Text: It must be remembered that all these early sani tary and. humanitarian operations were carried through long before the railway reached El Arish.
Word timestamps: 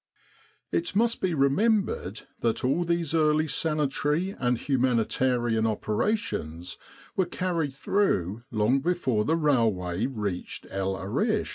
It 0.71 0.95
must 0.95 1.21
be 1.21 1.35
remembered 1.35 2.23
that 2.39 2.65
all 2.65 2.83
these 2.83 3.13
early 3.13 3.47
sani 3.47 3.85
tary 3.87 4.31
and. 4.31 4.57
humanitarian 4.57 5.67
operations 5.67 6.79
were 7.15 7.27
carried 7.27 7.75
through 7.75 8.41
long 8.49 8.79
before 8.79 9.25
the 9.25 9.35
railway 9.37 10.07
reached 10.07 10.65
El 10.71 10.97
Arish. 10.97 11.49